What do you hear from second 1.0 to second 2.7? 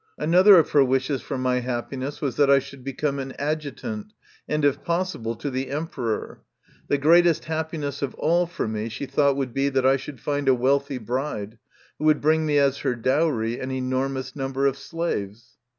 for my happiness was that I